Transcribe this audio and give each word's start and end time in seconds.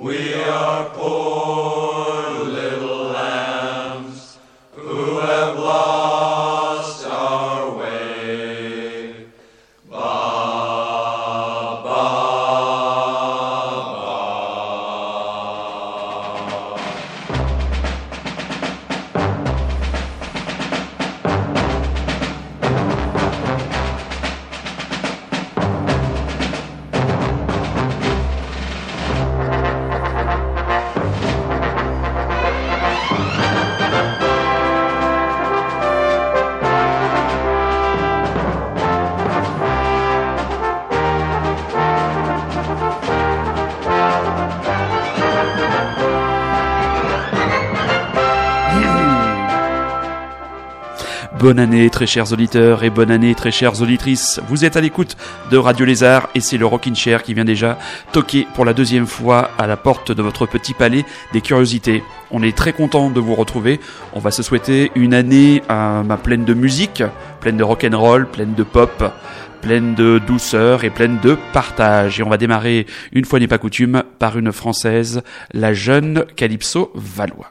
We 0.00 0.32
are 0.32 0.84
poor. 0.94 1.59
Bonne 51.40 51.58
année 51.58 51.88
très 51.88 52.06
chers 52.06 52.34
auditeurs 52.34 52.84
et 52.84 52.90
bonne 52.90 53.10
année 53.10 53.34
très 53.34 53.50
chères 53.50 53.80
auditrices. 53.80 54.42
Vous 54.48 54.66
êtes 54.66 54.76
à 54.76 54.82
l'écoute 54.82 55.16
de 55.50 55.56
Radio 55.56 55.86
Lézard 55.86 56.28
et 56.34 56.40
c'est 56.40 56.58
le 56.58 56.66
Rockin' 56.66 56.94
Chair 56.94 57.22
qui 57.22 57.32
vient 57.32 57.46
déjà 57.46 57.78
toquer 58.12 58.46
pour 58.54 58.66
la 58.66 58.74
deuxième 58.74 59.06
fois 59.06 59.50
à 59.56 59.66
la 59.66 59.78
porte 59.78 60.12
de 60.12 60.20
votre 60.20 60.44
petit 60.44 60.74
palais 60.74 61.06
des 61.32 61.40
curiosités. 61.40 62.04
On 62.30 62.42
est 62.42 62.54
très 62.54 62.74
content 62.74 63.08
de 63.08 63.20
vous 63.20 63.34
retrouver. 63.34 63.80
On 64.12 64.20
va 64.20 64.32
se 64.32 64.42
souhaiter 64.42 64.92
une 64.94 65.14
année 65.14 65.62
euh, 65.70 66.02
pleine 66.22 66.44
de 66.44 66.52
musique, 66.52 67.02
pleine 67.40 67.56
de 67.56 67.64
rock'n'roll, 67.64 68.28
pleine 68.28 68.52
de 68.52 68.62
pop, 68.62 69.02
pleine 69.62 69.94
de 69.94 70.18
douceur 70.18 70.84
et 70.84 70.90
pleine 70.90 71.20
de 71.22 71.38
partage. 71.54 72.20
Et 72.20 72.22
on 72.22 72.28
va 72.28 72.36
démarrer, 72.36 72.84
une 73.12 73.24
fois 73.24 73.38
n'est 73.38 73.48
pas 73.48 73.56
coutume, 73.56 74.02
par 74.18 74.36
une 74.36 74.52
française, 74.52 75.22
la 75.54 75.72
jeune 75.72 76.26
Calypso 76.36 76.92
Valois. 76.94 77.49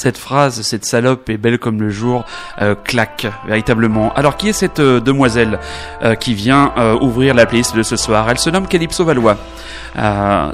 Cette 0.00 0.16
cette 0.50 0.84
salope 0.84 1.28
est 1.28 1.36
belle 1.36 1.58
comme 1.58 1.80
le 1.80 1.90
jour, 1.90 2.24
euh, 2.60 2.74
claque 2.74 3.26
véritablement. 3.46 4.12
Alors 4.14 4.36
qui 4.36 4.48
est 4.48 4.52
cette 4.52 4.80
euh, 4.80 5.00
demoiselle 5.00 5.58
euh, 6.02 6.14
qui 6.14 6.34
vient 6.34 6.72
ouvrir 7.00 7.34
la 7.34 7.46
playlist 7.46 7.76
de 7.76 7.82
ce 7.82 7.96
soir? 7.96 8.28
Elle 8.30 8.38
se 8.38 8.50
nomme 8.50 8.66
Calypso 8.66 9.04
Valois. 9.04 9.36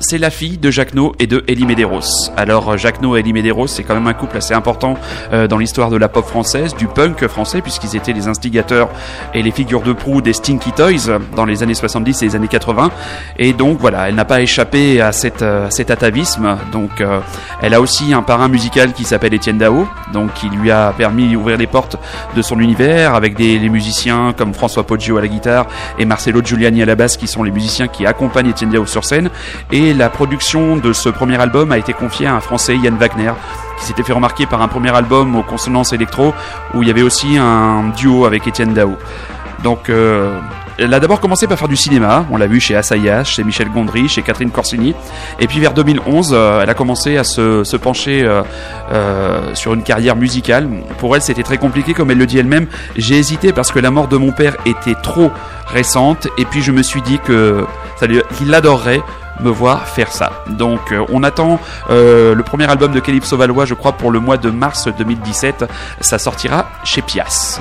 c'est 0.00 0.18
la 0.18 0.30
fille 0.30 0.58
de 0.58 0.70
Jacquenot 0.70 1.14
et 1.18 1.26
de 1.26 1.44
Elie 1.48 1.66
Medeiros. 1.66 2.30
Alors 2.36 2.76
Jacquenot 2.78 3.16
et 3.16 3.20
Elie 3.20 3.32
Medeiros, 3.32 3.66
c'est 3.66 3.82
quand 3.82 3.94
même 3.94 4.06
un 4.06 4.14
couple 4.14 4.38
assez 4.38 4.54
important 4.54 4.98
dans 5.30 5.58
l'histoire 5.58 5.90
de 5.90 5.96
la 5.96 6.08
pop 6.08 6.26
française, 6.26 6.74
du 6.74 6.86
punk 6.86 7.26
français, 7.26 7.60
puisqu'ils 7.60 7.96
étaient 7.96 8.12
les 8.12 8.28
instigateurs 8.28 8.88
et 9.34 9.42
les 9.42 9.50
figures 9.50 9.82
de 9.82 9.92
proue 9.92 10.22
des 10.22 10.32
Stinky 10.32 10.72
Toys 10.72 11.18
dans 11.34 11.44
les 11.44 11.62
années 11.62 11.74
70 11.74 12.22
et 12.22 12.26
les 12.26 12.36
années 12.36 12.48
80. 12.48 12.90
Et 13.38 13.52
donc 13.52 13.78
voilà, 13.78 14.08
elle 14.08 14.14
n'a 14.14 14.24
pas 14.24 14.40
échappé 14.40 15.00
à, 15.00 15.08
à 15.08 15.12
cet 15.12 15.90
atavisme. 15.90 16.56
Donc 16.72 17.02
elle 17.60 17.74
a 17.74 17.80
aussi 17.80 18.14
un 18.14 18.22
parrain 18.22 18.48
musical 18.48 18.92
qui 18.92 19.04
s'appelle 19.04 19.34
Étienne 19.34 19.58
Donc 20.12 20.32
qui 20.34 20.48
lui 20.48 20.70
a 20.70 20.92
permis 20.96 21.32
d'ouvrir 21.32 21.56
les 21.58 21.66
portes 21.66 21.96
de 22.34 22.42
son 22.42 22.60
univers 22.60 23.14
avec 23.14 23.36
des 23.36 23.58
les 23.58 23.68
musiciens 23.68 24.32
comme 24.36 24.54
François 24.54 24.84
Poggio 24.84 25.16
à 25.18 25.20
la 25.20 25.28
guitare 25.28 25.66
et 25.98 26.04
Marcelo 26.04 26.42
Giuliani 26.42 26.82
à 26.82 26.86
la 26.86 26.94
basse 26.94 27.16
qui 27.16 27.26
sont 27.26 27.42
les 27.42 27.50
musiciens 27.50 27.88
qui 27.88 28.06
accompagnent 28.06 28.48
Étienne 28.48 28.70
Dao 28.70 28.86
sur 28.86 29.04
scène. 29.04 29.30
Et 29.72 29.94
la 29.94 30.08
production 30.08 30.76
de 30.76 30.92
ce 30.92 31.08
premier 31.08 31.40
album 31.40 31.72
a 31.72 31.78
été 31.78 31.92
confiée 31.92 32.26
à 32.26 32.34
un 32.34 32.40
Français, 32.40 32.76
Yann 32.76 32.96
Wagner, 32.96 33.32
qui 33.78 33.84
s'était 33.86 34.02
fait 34.02 34.12
remarquer 34.12 34.46
par 34.46 34.62
un 34.62 34.68
premier 34.68 34.94
album 34.94 35.36
aux 35.36 35.42
consonances 35.42 35.92
électro 35.92 36.34
où 36.74 36.82
il 36.82 36.88
y 36.88 36.90
avait 36.90 37.02
aussi 37.02 37.38
un 37.38 37.90
duo 37.96 38.26
avec 38.26 38.46
Étienne 38.46 38.74
Dao. 38.74 38.96
Donc 39.62 39.88
euh, 39.90 40.38
elle 40.78 40.92
a 40.92 41.00
d'abord 41.00 41.20
commencé 41.20 41.46
par 41.46 41.58
faire 41.58 41.68
du 41.68 41.76
cinéma, 41.76 42.26
on 42.30 42.36
l'a 42.36 42.46
vu 42.46 42.60
chez 42.60 42.76
Asayas, 42.76 43.24
chez 43.24 43.44
Michel 43.44 43.70
Gondry, 43.70 44.08
chez 44.08 44.22
Catherine 44.22 44.50
Corsini, 44.50 44.94
et 45.38 45.46
puis 45.46 45.58
vers 45.58 45.72
2011, 45.72 46.30
euh, 46.32 46.60
elle 46.62 46.68
a 46.70 46.74
commencé 46.74 47.16
à 47.16 47.24
se, 47.24 47.76
pencher 47.76 48.22
euh, 48.22 48.42
euh, 48.92 49.54
sur 49.54 49.74
une 49.74 49.82
carrière 49.82 50.16
musicale. 50.16 50.68
Pour 50.98 51.16
elle, 51.16 51.22
c'était 51.22 51.42
très 51.42 51.58
compliqué, 51.58 51.94
comme 51.94 52.10
elle 52.10 52.18
le 52.18 52.26
dit 52.26 52.38
elle-même. 52.38 52.66
J'ai 52.96 53.16
hésité 53.16 53.52
parce 53.52 53.72
que 53.72 53.78
la 53.78 53.90
mort 53.90 54.08
de 54.08 54.16
mon 54.16 54.32
père 54.32 54.56
était 54.66 54.94
trop 55.02 55.30
récente, 55.66 56.28
et 56.36 56.44
puis 56.44 56.62
je 56.62 56.72
me 56.72 56.82
suis 56.82 57.02
dit 57.02 57.18
que 57.18 57.64
qu'il 58.36 58.54
adorerait 58.54 59.00
me 59.40 59.48
voir 59.48 59.88
faire 59.88 60.12
ça. 60.12 60.44
Donc 60.50 60.94
on 61.10 61.22
attend 61.22 61.58
le 61.88 62.40
premier 62.42 62.68
album 62.70 62.92
de 62.92 63.00
Calypso 63.00 63.36
Valois, 63.36 63.64
je 63.64 63.74
crois, 63.74 63.92
pour 63.92 64.10
le 64.10 64.20
mois 64.20 64.36
de 64.36 64.50
mars 64.50 64.88
2017. 64.98 65.64
Ça 66.00 66.18
sortira 66.18 66.68
chez 66.84 67.00
Pias. 67.00 67.60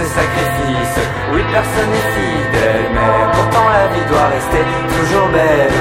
Ces 0.00 0.08
sacrifices. 0.16 1.00
Oui, 1.32 1.42
personne 1.52 1.90
n'est 1.92 2.10
fidèle, 2.16 2.86
mais 2.94 3.12
pourtant 3.36 3.66
la 3.68 3.86
vie 3.92 4.06
doit 4.08 4.28
rester 4.32 4.62
toujours 4.96 5.28
belle. 5.28 5.76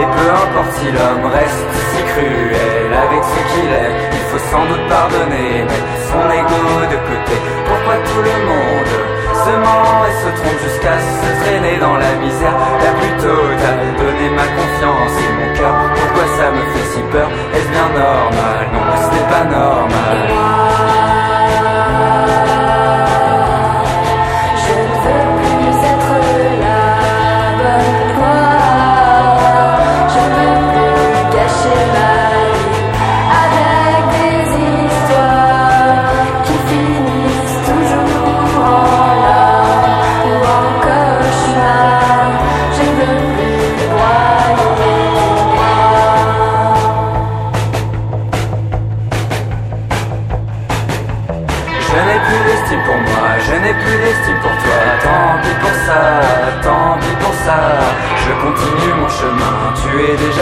Et 0.00 0.06
peu 0.16 0.26
importe 0.44 0.72
si 0.78 0.86
l'homme 0.92 1.26
reste 1.28 1.68
si 1.92 2.00
cruel 2.12 2.90
avec 2.92 3.22
ce 3.24 3.40
qu'il 3.50 3.68
est, 3.68 3.92
il 4.12 4.24
faut 4.30 4.44
sans 4.52 4.64
doute 4.70 4.86
pardonner, 4.88 5.66
son 6.08 6.24
ego 6.32 6.64
de 6.92 6.98
côté. 7.08 7.36
Pourquoi 7.68 7.96
tout 8.08 8.22
le 8.24 8.36
monde 8.48 8.92
se 9.44 9.52
ment 9.64 10.00
et 10.08 10.16
se 10.22 10.30
trompe 10.38 10.60
jusqu'à 10.64 10.96
se 10.96 11.28
traîner 11.42 11.76
dans 11.78 11.96
la 11.96 12.12
misère? 12.24 12.56
La 12.84 12.92
plus 12.96 13.14
totale, 13.20 13.84
donner 14.00 14.30
ma 14.32 14.48
confiance 14.56 15.14
et 15.24 15.30
mon 15.36 15.48
cœur. 15.56 15.74
Pourquoi 15.98 16.26
ça 16.38 16.46
me 16.56 16.62
fait 16.72 16.88
si 16.94 17.02
peur? 17.12 17.28
Est-ce 17.54 17.68
bien 17.68 17.88
normal? 17.92 18.64
Non, 18.72 18.96
ce 18.96 19.08
n'est 19.12 19.28
pas 19.28 19.44
normal 19.44 20.77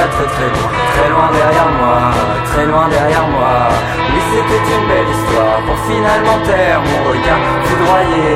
très 0.08 0.26
très 0.26 0.49
loin, 0.55 0.70
très 0.94 1.08
loin 1.11 1.29
derrière 1.32 1.70
moi, 1.81 1.99
très 2.53 2.67
loin 2.67 2.88
derrière 2.88 3.26
moi. 3.29 3.56
Oui, 4.12 4.20
c'était 4.31 4.64
une 4.76 4.87
belle 4.87 5.11
histoire 5.11 5.58
pour 5.67 5.79
finalement 5.91 6.38
taire 6.47 6.81
mon 6.81 7.00
regard 7.11 7.43
foudroyé, 7.67 8.26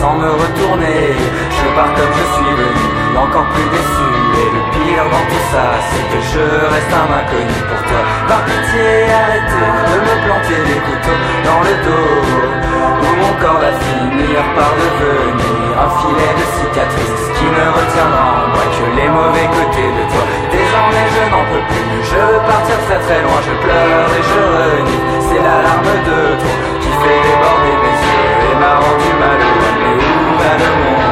sans 0.00 0.14
me 0.18 0.30
retourner. 0.30 1.14
Je 1.56 1.66
pars 1.76 1.92
comme 1.94 2.14
je 2.18 2.26
suis 2.34 2.52
venu, 2.58 2.86
encore 3.16 3.48
plus 3.54 3.68
déçu. 3.70 4.10
Et 4.42 4.48
le 4.56 4.62
pire 4.74 5.06
dans 5.14 5.26
tout 5.30 5.44
ça, 5.52 5.66
c'est 5.88 6.06
que 6.10 6.20
je 6.32 6.44
reste 6.72 6.92
un 6.92 7.08
inconnu 7.20 7.58
pour 7.68 7.82
toi. 7.86 8.02
Par 8.28 8.40
pitié, 8.48 8.88
arrêtez 9.22 9.70
de 9.88 9.96
me 10.02 10.14
planter 10.26 10.60
des 10.68 10.80
couteaux 10.86 11.20
dans 11.46 11.60
le 11.62 11.74
dos. 11.86 12.62
Où 13.02 13.10
mon 13.22 13.34
corps 13.42 13.60
va 13.60 13.72
finir 13.78 14.40
par 14.56 14.70
devenir 14.78 15.70
un 15.84 15.90
filet 16.00 16.32
de 16.40 16.46
cicatrices 16.56 17.26
qui 17.36 17.46
ne 17.46 17.64
retiendra 17.78 18.24
en 18.42 18.48
moi 18.54 18.64
que 18.74 18.86
les 18.96 19.08
mauvais 19.08 19.48
côtés 19.54 19.90
de 19.98 20.04
toi 20.10 20.24
désormais 20.72 21.08
je 21.16 21.30
n'en 21.30 21.44
peux 21.44 21.64
plus. 21.68 22.02
Je 22.02 22.16
veux 22.16 22.40
partir 22.48 22.76
très 22.86 22.98
très 23.00 23.20
loin, 23.22 23.38
je 23.44 23.54
pleure 23.64 24.08
et 24.18 24.22
je 24.30 24.40
renie. 24.56 25.00
C'est 25.28 25.42
la 25.42 25.62
larme 25.62 25.92
de 26.08 26.18
trop 26.40 26.58
qui 26.80 26.88
fait 26.88 27.20
déborder 27.28 27.76
mes 27.84 27.96
yeux 28.08 28.28
Et 28.50 28.54
m'a 28.58 28.74
rendu 28.76 29.10
malheureux. 29.20 29.74
Mais 29.82 29.96
où 29.96 30.38
va 30.40 30.52
le 30.62 30.70
monde? 30.82 31.11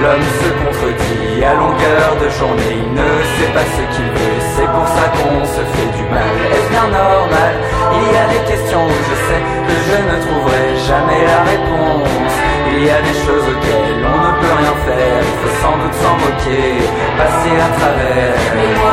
L'homme 0.00 0.28
se 0.42 0.48
contredit 0.62 1.44
à 1.44 1.54
longueur 1.54 2.10
de 2.22 2.28
journée, 2.38 2.74
il 2.84 2.92
ne 2.94 3.10
sait 3.36 3.52
pas 3.54 3.66
ce 3.76 3.82
qu'il 3.94 4.08
veut, 4.16 4.38
c'est 4.56 4.66
pour 4.66 4.86
ça 4.88 5.04
qu'on 5.14 5.44
se 5.44 5.62
fait 5.74 5.90
du 5.96 6.04
mal. 6.10 6.32
Est-ce 6.52 6.70
bien 6.70 6.88
normal? 6.88 7.54
Il 7.98 8.06
y 8.10 8.16
a 8.16 8.26
des 8.34 8.50
questions 8.50 8.86
je 8.88 9.14
sais 9.26 9.42
que 9.66 9.74
je 9.88 9.96
ne 10.10 10.16
trouverai 10.24 10.66
jamais 10.88 11.22
la 11.32 11.40
réponse. 11.52 12.34
Il 12.74 12.84
y 12.84 12.90
a 12.90 13.00
des 13.02 13.18
choses 13.24 13.46
auxquelles 13.52 14.00
on 14.00 14.18
ne 14.26 14.32
peut 14.40 14.54
rien 14.62 14.76
faire, 14.86 15.22
faut 15.40 15.56
sans 15.62 15.76
doute 15.76 15.96
s'en 16.02 16.16
moquer, 16.24 16.82
passer 17.18 17.54
à 17.60 17.68
travers. 17.78 18.91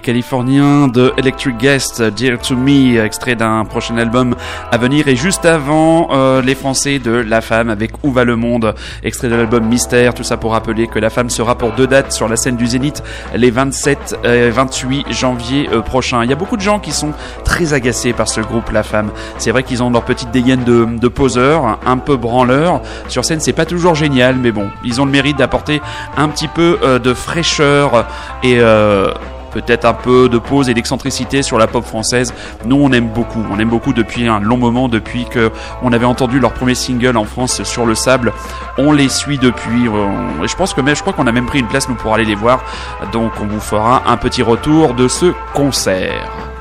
Californien 0.00 0.88
de 0.88 1.12
Electric 1.16 1.56
Guest, 1.58 2.02
Dear 2.02 2.38
to 2.38 2.56
Me, 2.56 2.98
extrait 3.04 3.34
d'un 3.34 3.64
prochain 3.64 3.96
album 3.98 4.34
à 4.70 4.76
venir. 4.76 5.08
Et 5.08 5.16
juste 5.16 5.44
avant, 5.44 6.08
euh, 6.12 6.42
les 6.42 6.54
Français 6.54 6.98
de 6.98 7.12
La 7.12 7.40
Femme 7.40 7.70
avec 7.70 7.92
Où 8.02 8.10
va 8.12 8.24
le 8.24 8.36
monde, 8.36 8.74
extrait 9.02 9.28
de 9.28 9.34
l'album 9.34 9.64
Mystère. 9.66 10.14
Tout 10.14 10.22
ça 10.22 10.36
pour 10.36 10.52
rappeler 10.52 10.86
que 10.86 10.98
La 10.98 11.10
Femme 11.10 11.30
sera 11.30 11.56
pour 11.56 11.72
deux 11.72 11.86
dates 11.86 12.12
sur 12.12 12.28
la 12.28 12.36
scène 12.36 12.56
du 12.56 12.66
Zénith 12.66 13.02
les 13.34 13.50
27 13.50 14.18
et 14.24 14.50
28 14.50 15.06
janvier 15.10 15.68
euh, 15.72 15.80
prochains. 15.80 16.24
Il 16.24 16.30
y 16.30 16.32
a 16.32 16.36
beaucoup 16.36 16.56
de 16.56 16.62
gens 16.62 16.78
qui 16.78 16.92
sont 16.92 17.12
très 17.44 17.74
agacés 17.74 18.12
par 18.12 18.28
ce 18.28 18.40
groupe 18.40 18.70
La 18.70 18.82
Femme. 18.82 19.10
C'est 19.38 19.50
vrai 19.50 19.62
qu'ils 19.62 19.82
ont 19.82 19.90
leur 19.90 20.04
petite 20.04 20.30
dégaine 20.30 20.64
de, 20.64 20.84
de 20.84 21.10
un 21.86 21.98
peu 21.98 22.16
branleurs. 22.16 22.80
Sur 23.08 23.24
scène, 23.24 23.40
c'est 23.40 23.52
pas 23.52 23.66
toujours 23.66 23.94
génial, 23.94 24.36
mais 24.36 24.52
bon, 24.52 24.68
ils 24.84 25.00
ont 25.00 25.04
le 25.04 25.10
mérite 25.10 25.38
d'apporter 25.38 25.80
un 26.16 26.28
petit 26.28 26.48
peu 26.48 26.78
euh, 26.82 26.98
de 26.98 27.14
fraîcheur 27.14 28.06
et 28.42 28.58
peut-être 29.54 29.84
un 29.84 29.94
peu 29.94 30.28
de 30.28 30.38
pause 30.38 30.68
et 30.68 30.74
d'excentricité 30.74 31.42
sur 31.42 31.58
la 31.58 31.66
pop 31.66 31.84
française. 31.84 32.34
Nous, 32.66 32.76
on 32.76 32.92
aime 32.92 33.08
beaucoup. 33.08 33.42
On 33.50 33.58
aime 33.58 33.70
beaucoup 33.70 33.92
depuis 33.92 34.26
un 34.26 34.40
long 34.40 34.58
moment, 34.58 34.88
depuis 34.88 35.24
que 35.24 35.50
on 35.82 35.92
avait 35.92 36.04
entendu 36.04 36.40
leur 36.40 36.52
premier 36.52 36.74
single 36.74 37.16
en 37.16 37.24
France 37.24 37.62
sur 37.62 37.86
le 37.86 37.94
sable. 37.94 38.32
On 38.76 38.92
les 38.92 39.08
suit 39.08 39.38
depuis. 39.38 39.86
Et 40.42 40.48
je 40.48 40.56
pense 40.56 40.74
que 40.74 40.80
mais 40.80 40.94
je 40.94 41.00
crois 41.00 41.12
qu'on 41.12 41.26
a 41.26 41.32
même 41.32 41.46
pris 41.46 41.60
une 41.60 41.68
place 41.68 41.88
nous 41.88 41.94
pour 41.94 42.14
aller 42.14 42.24
les 42.24 42.34
voir. 42.34 42.64
Donc, 43.12 43.32
on 43.40 43.46
vous 43.46 43.60
fera 43.60 44.02
un 44.06 44.16
petit 44.16 44.42
retour 44.42 44.94
de 44.94 45.08
ce 45.08 45.32
concert. 45.54 46.53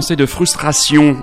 de 0.00 0.26
frustration 0.26 1.16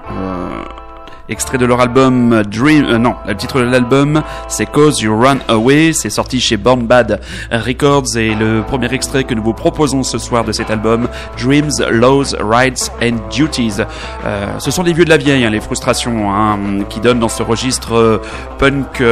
extrait 1.34 1.58
de 1.58 1.66
leur 1.66 1.82
album 1.82 2.44
Dream. 2.44 2.86
Euh, 2.86 2.98
non, 3.00 3.16
le 3.28 3.36
titre 3.36 3.60
de 3.60 3.66
l'album 3.66 4.22
c'est 4.48 4.68
Cause 4.68 5.02
You 5.02 5.20
Run 5.20 5.40
Away. 5.48 5.92
C'est 5.92 6.12
sorti 6.12 6.40
chez 6.40 6.58
Born 6.58 6.86
Bad 6.86 7.20
Records 7.52 8.16
et 8.18 8.36
le 8.36 8.62
premier 8.62 8.94
extrait 8.94 9.24
que 9.24 9.34
nous 9.34 9.42
vous 9.42 9.54
proposons 9.54 10.04
ce 10.04 10.20
soir 10.20 10.44
de 10.44 10.52
cet 10.52 10.70
album, 10.70 11.08
Dreams, 11.42 11.72
Laws, 11.90 12.36
Rights 12.40 12.92
and 13.02 13.16
Duties. 13.32 13.82
Euh, 14.26 14.46
ce 14.60 14.70
sont 14.70 14.84
des 14.84 14.94
vieux 14.94 15.06
de 15.06 15.10
la 15.10 15.18
vieille, 15.18 15.44
hein, 15.44 15.50
les 15.50 15.60
frustrations 15.60 16.32
hein, 16.32 16.60
qui 16.88 17.00
donnent 17.00 17.20
dans 17.20 17.30
ce 17.30 17.42
registre 17.42 17.96
euh, 17.96 18.22
punk, 18.60 19.04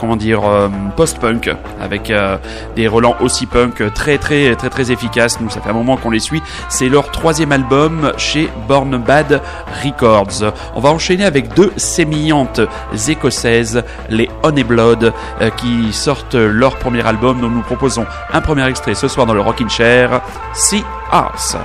comment 0.00 0.16
dire, 0.16 0.42
post-punk, 0.96 1.50
avec 1.80 2.12
des 2.76 2.86
relents 2.88 3.16
aussi 3.20 3.46
punk 3.46 3.92
très 3.94 4.18
très 4.18 4.54
très 4.54 4.70
très 4.70 4.92
efficaces. 4.92 5.40
Nous, 5.40 5.50
ça 5.50 5.60
fait 5.60 5.70
un 5.70 5.74
moment 5.74 5.96
qu'on 5.96 6.10
les 6.10 6.20
suit. 6.20 6.40
C'est 6.68 6.88
leur 6.88 7.10
troisième 7.10 7.50
album 7.50 8.12
chez 8.16 8.48
Born 8.68 8.96
Bad 8.98 9.42
Records. 9.84 10.52
On 10.76 10.80
va 10.80 10.90
enchaîner 10.90 11.24
avec 11.24 11.47
deux 11.56 11.72
sémillantes 11.76 12.60
écossaises, 13.08 13.82
les 14.08 14.28
Honey 14.42 14.64
Blood, 14.64 15.12
euh, 15.40 15.50
qui 15.50 15.92
sortent 15.92 16.34
leur 16.34 16.76
premier 16.76 17.06
album 17.06 17.40
dont 17.40 17.50
nous 17.50 17.62
proposons 17.62 18.06
un 18.32 18.40
premier 18.40 18.66
extrait 18.68 18.94
ce 18.94 19.08
soir 19.08 19.26
dans 19.26 19.34
le 19.34 19.40
Rockin' 19.40 19.68
Chair, 19.68 20.20
Sea 20.54 20.84
Hearts. 21.12 21.56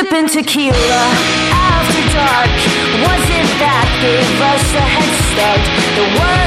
sipping 0.00 0.26
tequila 0.28 1.02
after 1.52 2.04
dark. 2.14 2.48
Was 3.04 3.24
it 3.38 3.48
that 3.60 3.88
gave 4.00 4.40
us 4.52 4.66
a 4.74 4.84
head 4.94 5.12
start? 5.28 5.62
The 5.96 6.04
world 6.18 6.39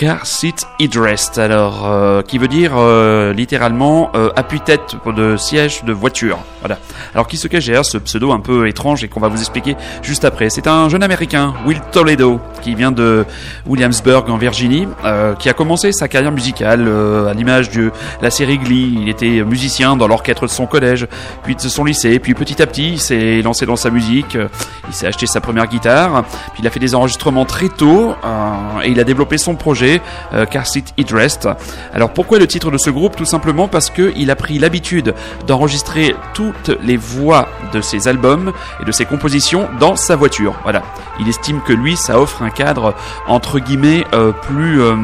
car 0.00 0.24
sit 0.24 0.66
rest 0.96 1.36
alors 1.36 1.86
euh, 1.86 2.22
qui 2.22 2.38
veut 2.38 2.48
dire 2.48 2.72
euh, 2.78 3.34
littéralement 3.34 4.10
euh, 4.14 4.30
appui-tête 4.34 4.96
de 5.14 5.36
siège 5.36 5.84
de 5.84 5.92
voiture. 5.92 6.38
Voilà. 6.60 6.78
Alors 7.12 7.28
qui 7.28 7.36
se 7.36 7.48
cache 7.48 7.66
derrière 7.66 7.84
ce 7.84 7.98
pseudo 7.98 8.32
un 8.32 8.40
peu 8.40 8.66
étrange 8.66 9.04
et 9.04 9.08
qu'on 9.08 9.20
va 9.20 9.28
vous 9.28 9.40
expliquer 9.40 9.76
juste 10.02 10.24
après. 10.24 10.48
C'est 10.48 10.66
un 10.66 10.88
jeune 10.88 11.02
américain, 11.02 11.52
Will 11.66 11.82
Toledo, 11.92 12.40
qui 12.62 12.74
vient 12.74 12.92
de 12.92 13.26
Williamsburg 13.66 14.30
en 14.30 14.38
Virginie, 14.38 14.88
qui 15.38 15.48
a 15.48 15.52
commencé 15.52 15.92
sa 15.92 16.08
carrière 16.08 16.32
musicale 16.32 16.86
à 17.28 17.32
l'image 17.32 17.70
de 17.70 17.90
la 18.20 18.30
série 18.30 18.58
Glee. 18.58 18.98
Il 19.02 19.08
était 19.08 19.42
musicien 19.42 19.96
dans 19.96 20.06
l'orchestre 20.06 20.42
de 20.42 20.50
son 20.50 20.66
collège, 20.66 21.06
puis 21.42 21.56
de 21.56 21.60
son 21.60 21.84
lycée, 21.84 22.18
puis 22.18 22.34
petit 22.34 22.60
à 22.60 22.66
petit 22.66 22.92
il 22.92 23.00
s'est 23.00 23.40
lancé 23.42 23.64
dans 23.64 23.76
sa 23.76 23.90
musique. 23.90 24.36
Il 24.88 24.94
s'est 24.94 25.06
acheté 25.06 25.26
sa 25.26 25.40
première 25.40 25.66
guitare, 25.66 26.24
puis 26.52 26.62
il 26.62 26.66
a 26.66 26.70
fait 26.70 26.80
des 26.80 26.94
enregistrements 26.94 27.46
très 27.46 27.68
tôt 27.68 28.14
et 28.84 28.90
il 28.90 29.00
a 29.00 29.04
développé 29.04 29.38
son 29.38 29.54
projet 29.54 29.89
euh, 30.32 30.46
Car 30.46 30.66
Seat 30.66 30.92
It 30.96 31.10
Rest. 31.10 31.48
Alors 31.92 32.10
pourquoi 32.12 32.38
le 32.38 32.46
titre 32.46 32.70
de 32.70 32.78
ce 32.78 32.90
groupe 32.90 33.16
Tout 33.16 33.24
simplement 33.24 33.68
parce 33.68 33.90
qu'il 33.90 34.30
a 34.30 34.36
pris 34.36 34.58
l'habitude 34.58 35.14
d'enregistrer 35.46 36.14
toutes 36.34 36.70
les 36.82 36.96
voix 36.96 37.48
de 37.72 37.80
ses 37.80 38.08
albums 38.08 38.52
et 38.80 38.84
de 38.84 38.92
ses 38.92 39.04
compositions 39.04 39.68
dans 39.78 39.96
sa 39.96 40.16
voiture. 40.16 40.54
Voilà. 40.62 40.82
Il 41.18 41.28
estime 41.28 41.60
que 41.62 41.72
lui, 41.72 41.96
ça 41.96 42.20
offre 42.20 42.42
un 42.42 42.50
cadre 42.50 42.94
entre 43.26 43.58
guillemets 43.58 44.04
euh, 44.12 44.32
plus 44.32 44.80
euh, 44.80 44.94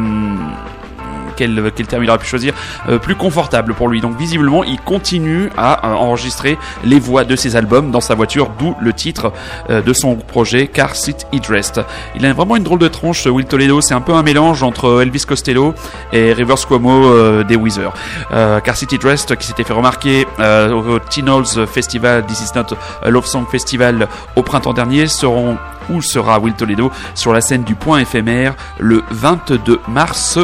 quel, 1.36 1.72
terme 1.88 2.04
il 2.04 2.10
aurait 2.10 2.18
pu 2.18 2.26
choisir, 2.26 2.54
euh, 2.88 2.98
plus 2.98 3.14
confortable 3.14 3.74
pour 3.74 3.88
lui. 3.88 4.00
Donc 4.00 4.16
visiblement, 4.16 4.64
il 4.64 4.80
continue 4.80 5.50
à 5.56 5.86
euh, 5.86 5.94
enregistrer 5.94 6.58
les 6.84 6.98
voix 6.98 7.24
de 7.24 7.36
ses 7.36 7.56
albums 7.56 7.90
dans 7.90 8.00
sa 8.00 8.14
voiture, 8.14 8.50
d'où 8.58 8.74
le 8.80 8.92
titre 8.92 9.32
euh, 9.70 9.82
de 9.82 9.92
son 9.92 10.16
projet 10.16 10.66
Car 10.66 10.94
Seat 10.96 11.26
Dressed. 11.46 11.84
Il 12.16 12.24
a 12.26 12.32
vraiment 12.32 12.56
une 12.56 12.64
drôle 12.64 12.78
de 12.78 12.88
tronche, 12.88 13.26
Will 13.26 13.46
Toledo. 13.46 13.80
C'est 13.80 13.94
un 13.94 14.00
peu 14.00 14.14
un 14.14 14.22
mélange 14.22 14.62
entre 14.62 15.02
Elvis 15.02 15.24
Costello 15.26 15.74
et 16.12 16.32
Rivers 16.32 16.66
Cuomo 16.66 17.42
des 17.44 17.56
Weezer. 17.56 17.92
Car 18.30 18.76
Seat 18.76 19.00
Dressed, 19.00 19.36
qui 19.36 19.46
s'était 19.46 19.64
fait 19.64 19.72
remarquer 19.72 20.26
au 20.38 20.98
Teen 21.10 21.28
Halls 21.28 21.66
Festival, 21.66 22.24
This 22.26 22.40
Is 22.40 22.56
Not 22.56 22.76
Love 23.08 23.26
Song 23.26 23.44
Festival 23.50 24.08
au 24.34 24.42
printemps 24.42 24.72
dernier, 24.72 25.06
seront 25.06 25.58
où 25.90 26.02
sera 26.02 26.38
Will 26.38 26.54
Toledo 26.54 26.90
sur 27.14 27.32
la 27.32 27.40
scène 27.40 27.62
du 27.62 27.74
point 27.74 27.98
éphémère 27.98 28.54
le 28.78 29.02
22 29.10 29.80
mars 29.88 30.38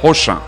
prochain. 0.00 0.47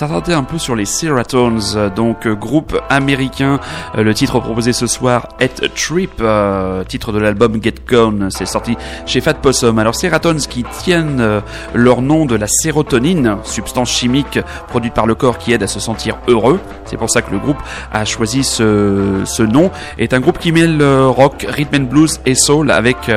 S'attarder 0.00 0.32
un 0.32 0.44
peu 0.44 0.56
sur 0.56 0.74
les 0.74 0.86
Seratones, 0.86 1.90
donc 1.94 2.26
groupe 2.26 2.80
américain. 2.88 3.60
Le 3.94 4.14
titre 4.14 4.40
proposé 4.40 4.72
ce 4.72 4.86
soir 4.86 5.28
est 5.40 5.60
Trip, 5.74 6.22
titre 6.88 7.12
de 7.12 7.18
l'album 7.18 7.62
Get 7.62 7.74
Gone. 7.86 8.28
C'est 8.30 8.46
sorti 8.46 8.78
chez 9.04 9.20
Fat 9.20 9.34
Possum. 9.34 9.78
Alors 9.78 9.94
Seratones 9.94 10.38
qui 10.38 10.64
tiennent 10.64 11.42
leur 11.74 12.00
nom 12.00 12.24
de 12.24 12.34
la 12.34 12.46
sérotonine, 12.48 13.36
substance 13.44 13.90
chimique 13.90 14.38
produite 14.68 14.94
par 14.94 15.04
le 15.04 15.14
corps 15.14 15.36
qui 15.36 15.52
aide 15.52 15.62
à 15.62 15.66
se 15.66 15.80
sentir 15.80 16.16
heureux. 16.28 16.60
C'est 16.86 16.96
pour 16.96 17.10
ça 17.10 17.20
que 17.20 17.30
le 17.30 17.38
groupe 17.38 17.58
a 17.92 18.06
choisi 18.06 18.42
ce, 18.42 19.20
ce 19.26 19.42
nom. 19.42 19.70
Est 19.98 20.14
un 20.14 20.20
groupe 20.20 20.38
qui 20.38 20.50
mêle 20.50 20.82
rock, 20.82 21.44
rhythm 21.46 21.82
and 21.82 21.84
blues 21.90 22.20
et 22.24 22.34
soul 22.34 22.70
avec 22.70 23.10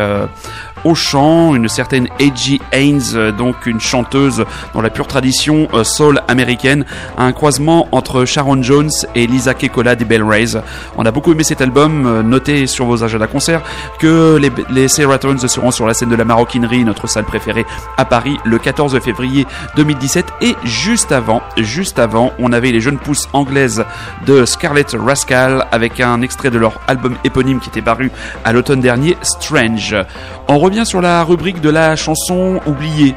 au 0.84 0.96
chant, 0.96 1.56
une 1.56 1.68
certaine 1.68 2.08
A.G. 2.20 2.60
Haynes, 2.72 3.02
euh, 3.16 3.32
donc 3.32 3.66
une 3.66 3.80
chanteuse 3.80 4.46
dans 4.74 4.82
la 4.82 4.90
pure 4.90 5.08
tradition 5.08 5.68
euh, 5.74 5.84
soul 5.84 6.22
américaine, 6.28 6.86
un 7.18 7.32
croisement 7.32 7.88
entre 7.92 8.26
Sharon 8.26 8.62
Jones 8.62 8.92
et 9.16 9.28
Lisa 9.28 9.54
Kekola 9.54 9.96
des 9.96 10.06
Bell 10.06 10.24
Rays. 10.24 10.58
On 10.98 11.06
a 11.06 11.12
beaucoup 11.12 11.32
aimé 11.32 11.44
cet 11.44 11.62
album, 11.62 12.06
euh, 12.06 12.24
notez 12.24 12.68
sur 12.68 12.86
vos 12.86 13.04
agendas 13.04 13.28
concert 13.28 13.62
que 14.00 14.38
les, 14.38 14.52
les 14.70 14.88
Seratones 14.88 15.40
seront 15.40 15.72
sur 15.72 15.88
la 15.88 15.94
scène 15.94 16.10
de 16.10 16.16
la 16.16 16.26
maroquinerie, 16.26 16.84
notre 16.84 17.08
salle 17.08 17.26
préférée 17.26 17.66
à 17.98 18.06
Paris, 18.06 18.38
le 18.46 18.58
14 18.58 19.00
février 19.00 19.46
2017 19.76 20.26
et 20.42 20.56
juste 20.64 21.12
avant, 21.12 21.42
juste 21.58 22.00
avant, 22.00 22.32
on 22.40 22.52
avait 22.52 22.72
les 22.72 22.82
jeunes 22.82 22.98
pousses 22.98 23.30
anglaises 23.34 23.84
de 24.26 24.46
Scarlett 24.46 24.96
Rascal 25.00 25.68
avec 25.72 26.00
un 26.00 26.22
extrait 26.22 26.50
de 26.50 26.58
leur 26.58 26.80
album 26.88 27.16
éponyme 27.24 27.60
qui 27.60 27.70
était 27.70 27.82
paru 27.82 28.12
à 28.44 28.54
l'automne 28.54 28.82
dernier, 28.82 29.18
Strange. 29.22 29.96
Revient 30.74 30.86
sur 30.88 31.02
la 31.02 31.24
rubrique 31.24 31.62
de 31.62 31.70
la 31.70 31.96
chanson 31.96 32.60
oubliée. 32.66 33.14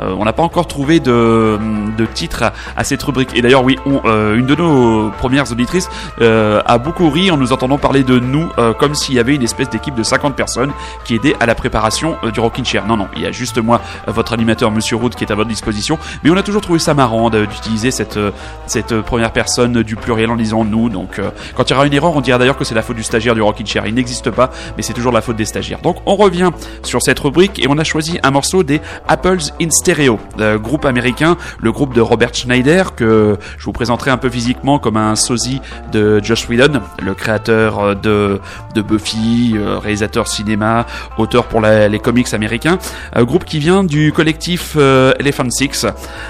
Euh, 0.00 0.14
on 0.18 0.24
n'a 0.24 0.32
pas 0.32 0.42
encore 0.42 0.66
trouvé 0.66 1.00
de, 1.00 1.58
de 1.96 2.06
titre 2.06 2.52
à, 2.76 2.84
cette 2.84 3.02
rubrique. 3.02 3.30
Et 3.34 3.42
d'ailleurs, 3.42 3.64
oui, 3.64 3.78
euh, 4.04 4.36
une 4.36 4.46
de 4.46 4.54
nos 4.54 5.10
premières 5.10 5.50
auditrices 5.52 5.88
euh, 6.20 6.62
a 6.66 6.78
beaucoup 6.78 7.10
ri 7.10 7.30
en 7.30 7.36
nous 7.36 7.52
entendant 7.52 7.78
parler 7.78 8.02
de 8.02 8.18
nous 8.18 8.48
comme 8.78 8.94
s'il 8.94 9.14
y 9.14 9.18
avait 9.18 9.34
une 9.34 9.42
espèce 9.42 9.70
d'équipe 9.70 9.94
de 9.94 10.02
50 10.02 10.34
personnes 10.34 10.72
qui 11.04 11.14
aidait 11.14 11.34
à 11.40 11.46
la 11.46 11.54
préparation 11.54 12.16
du 12.32 12.40
Rockin' 12.40 12.64
Chair. 12.64 12.86
Non, 12.86 12.96
non, 12.96 13.08
il 13.16 13.22
y 13.22 13.26
a 13.26 13.32
juste 13.32 13.58
moi, 13.58 13.80
votre 14.06 14.32
animateur, 14.32 14.70
Monsieur 14.70 14.96
Rood, 14.96 15.14
qui 15.14 15.24
est 15.24 15.32
à 15.32 15.34
votre 15.34 15.48
disposition. 15.48 15.98
Mais 16.22 16.30
on 16.30 16.36
a 16.36 16.42
toujours 16.42 16.60
trouvé 16.60 16.78
ça 16.78 16.94
marrant 16.94 17.30
d'utiliser 17.30 17.90
cette, 17.90 18.18
cette 18.66 19.00
première 19.00 19.32
personne 19.32 19.82
du 19.82 19.96
pluriel 19.96 20.30
en 20.30 20.36
disant 20.36 20.64
nous. 20.64 20.88
Donc, 20.88 21.20
quand 21.56 21.64
il 21.68 21.72
y 21.72 21.76
aura 21.76 21.86
une 21.86 21.94
erreur, 21.94 22.14
on 22.16 22.20
dira 22.20 22.38
d'ailleurs 22.38 22.58
que 22.58 22.64
c'est 22.64 22.74
la 22.74 22.82
faute 22.82 22.96
du 22.96 23.02
stagiaire 23.02 23.34
du 23.34 23.42
Rockin' 23.42 23.66
Chair. 23.66 23.86
Il 23.86 23.94
n'existe 23.94 24.30
pas, 24.30 24.50
mais 24.76 24.82
c'est 24.82 24.94
toujours 24.94 25.12
la 25.12 25.20
faute 25.20 25.36
des 25.36 25.44
stagiaires. 25.44 25.80
Donc, 25.80 25.96
on 26.06 26.16
revient 26.16 26.50
sur 26.82 27.02
cette 27.02 27.18
rubrique 27.18 27.58
et 27.62 27.66
on 27.68 27.78
a 27.78 27.84
choisi 27.84 28.18
un 28.22 28.30
morceau 28.30 28.62
des 28.62 28.80
Apples 29.08 29.38
Instead 29.60 29.89
Stereo, 29.90 30.20
groupe 30.62 30.84
américain, 30.84 31.36
le 31.60 31.72
groupe 31.72 31.94
de 31.94 32.00
Robert 32.00 32.32
Schneider, 32.32 32.94
que 32.94 33.36
je 33.58 33.64
vous 33.64 33.72
présenterai 33.72 34.12
un 34.12 34.18
peu 34.18 34.30
physiquement 34.30 34.78
comme 34.78 34.96
un 34.96 35.16
sosie 35.16 35.60
de 35.90 36.22
Josh 36.22 36.48
Whedon, 36.48 36.80
le 37.02 37.14
créateur 37.14 37.96
de, 37.96 38.40
de 38.76 38.82
Buffy, 38.82 39.54
euh, 39.56 39.78
réalisateur 39.78 40.28
cinéma, 40.28 40.86
auteur 41.18 41.46
pour 41.46 41.60
les 41.60 41.98
comics 41.98 42.32
américains. 42.34 42.78
Un 43.12 43.24
groupe 43.24 43.44
qui 43.44 43.58
vient 43.58 43.82
du 43.82 44.12
collectif 44.12 44.74
euh, 44.76 45.12
Elephant 45.18 45.50
Six, 45.50 45.86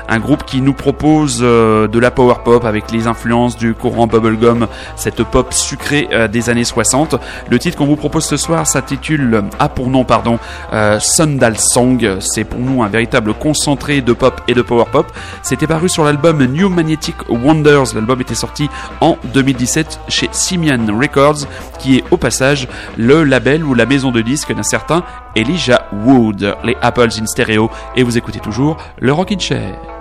un 0.08 0.18
groupe 0.20 0.44
qui 0.46 0.62
nous 0.62 0.72
propose 0.72 1.40
euh, 1.42 1.86
de 1.86 1.98
la 1.98 2.10
power 2.10 2.36
pop 2.42 2.64
avec 2.64 2.90
les 2.90 3.08
influences 3.08 3.58
du 3.58 3.74
courant 3.74 4.06
bubblegum, 4.06 4.68
cette 4.96 5.22
pop 5.24 5.52
sucrée 5.52 6.08
des 6.32 6.48
années 6.48 6.64
60. 6.64 7.16
Le 7.50 7.58
titre 7.58 7.76
qu'on 7.76 7.84
vous 7.84 7.96
propose 7.96 8.24
ce 8.24 8.38
soir 8.38 8.66
s'intitule, 8.66 9.42
a 9.58 9.68
pour 9.68 9.90
nom, 9.90 10.04
pardon, 10.04 10.38
Sundal 10.98 11.58
Song. 11.58 12.16
C'est 12.20 12.44
pour 12.44 12.60
nous 12.60 12.82
un 12.82 12.88
véritable 12.88 13.34
concentré 13.50 14.00
de 14.00 14.12
pop 14.12 14.40
et 14.46 14.54
de 14.54 14.62
power 14.62 14.84
pop. 14.92 15.06
C'était 15.42 15.66
paru 15.66 15.88
sur 15.88 16.04
l'album 16.04 16.44
New 16.44 16.68
Magnetic 16.68 17.16
Wonders. 17.28 17.94
L'album 17.96 18.20
était 18.20 18.36
sorti 18.36 18.68
en 19.00 19.18
2017 19.34 20.02
chez 20.06 20.28
Simian 20.30 20.86
Records, 20.96 21.48
qui 21.80 21.96
est 21.96 22.04
au 22.12 22.16
passage 22.16 22.68
le 22.96 23.24
label 23.24 23.64
ou 23.64 23.74
la 23.74 23.86
maison 23.86 24.12
de 24.12 24.20
disques 24.20 24.54
d'un 24.54 24.62
certain 24.62 25.02
Elijah 25.34 25.88
Wood, 26.04 26.56
les 26.62 26.76
Apples 26.80 27.08
in 27.20 27.26
Stereo. 27.26 27.70
Et 27.96 28.04
vous 28.04 28.16
écoutez 28.16 28.38
toujours 28.38 28.76
le 29.00 29.12
Rockin' 29.12 29.40
Chair. 29.40 29.99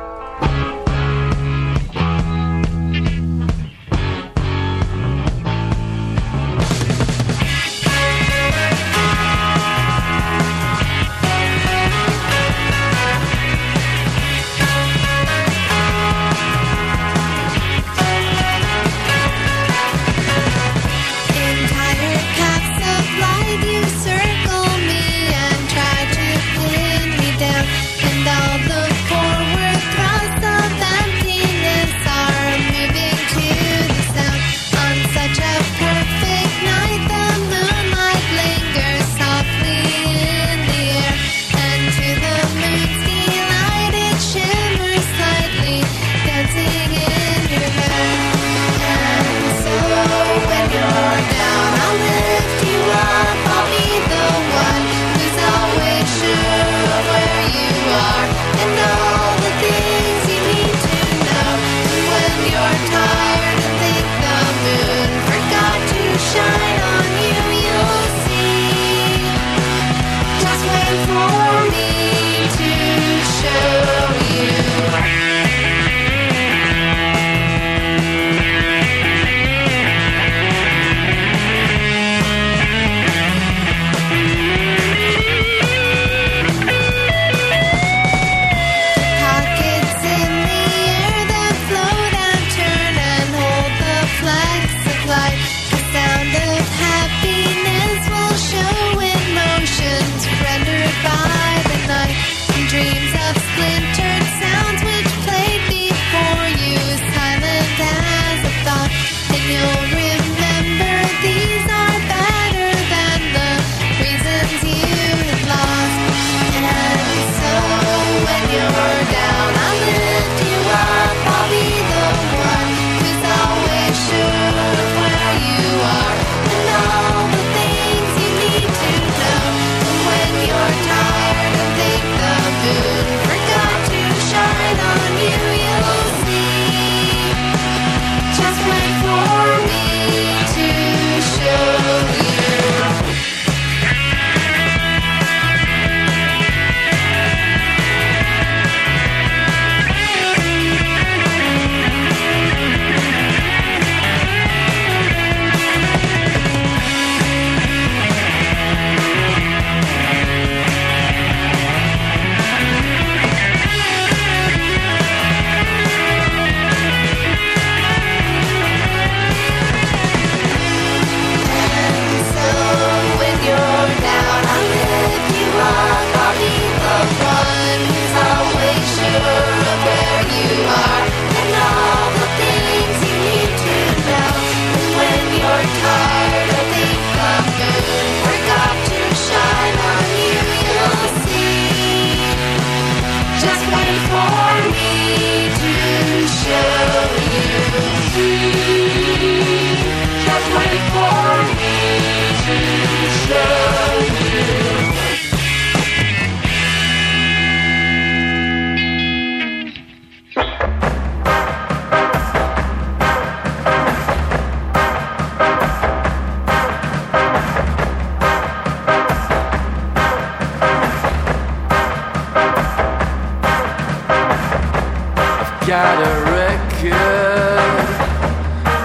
Got 225.70 226.02
a 226.02 226.14
record 226.34 226.90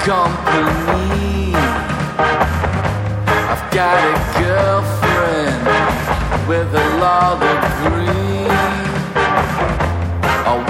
company. 0.04 1.54
I've 3.48 3.66
got 3.72 3.96
a 4.04 4.16
girlfriend 4.38 5.64
with 6.46 6.74
a 6.74 6.88
lot 7.00 7.42
of 7.42 7.56
green. 7.80 8.52
Oh, 10.44 10.62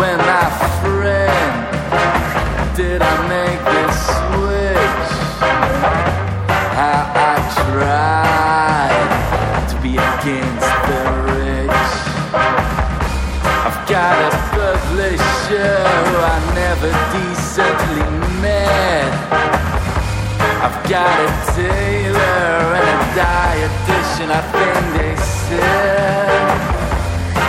got 20.88 21.18
a 21.18 21.54
tailor 21.54 22.76
and 22.76 22.86
a 22.86 23.00
dietitian, 23.16 24.28
I 24.30 24.42
think 24.52 24.82
they 24.96 25.16
said. 25.16 26.44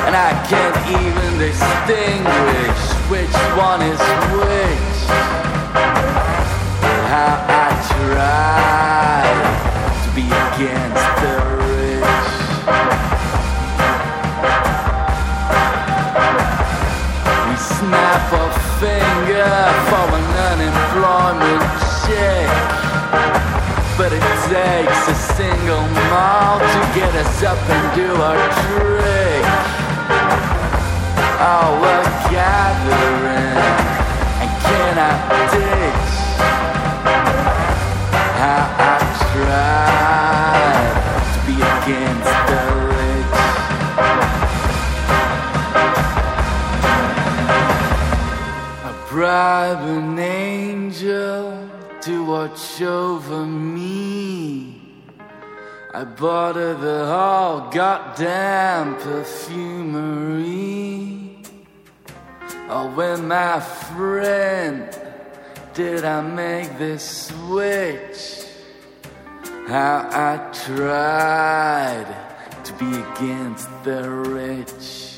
And 0.07 0.15
I 0.15 0.31
can't 0.47 0.77
even 0.87 1.37
distinguish 1.37 2.81
which 3.11 3.35
one 3.57 3.81
is 3.81 4.24
takes 24.55 25.07
a 25.09 25.15
single 25.35 25.85
mile 26.11 26.59
to 26.59 26.81
get 26.97 27.13
us 27.15 27.43
up 27.43 27.59
and 27.75 27.85
do 27.93 28.09
our 28.27 28.39
trick. 28.63 29.43
Oh, 31.51 31.69
we're 31.81 32.07
gathering 32.31 33.59
and 34.41 34.51
cannot 34.63 35.19
ditch. 35.51 36.24
Bought 56.17 56.55
her 56.55 56.73
the 56.73 57.05
whole 57.05 57.69
goddamn 57.69 58.95
perfumery. 58.95 60.45
Oh, 62.69 62.91
when 62.95 63.27
my 63.27 63.59
friend 63.59 64.89
did 65.73 66.05
I 66.05 66.21
make 66.21 66.77
this 66.77 67.27
switch? 67.27 68.45
How 69.67 70.07
I 70.11 70.37
tried 70.65 72.07
to 72.63 72.73
be 72.73 72.85
against 72.85 73.67
the 73.83 74.09
rich. 74.09 75.15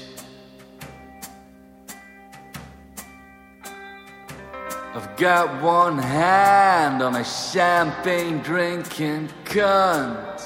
I've 4.94 5.16
got 5.16 5.62
one 5.62 6.00
hand 6.00 7.04
on 7.04 7.16
a 7.16 7.24
champagne 7.24 8.40
drinking 8.40 9.30
cunt. 9.46 10.37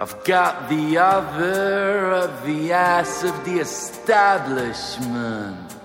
I've 0.00 0.24
got 0.24 0.68
the 0.70 0.96
other 0.96 2.12
of 2.12 2.46
the 2.46 2.72
ass 2.72 3.22
of 3.22 3.44
the 3.44 3.58
establishment. 3.58 5.76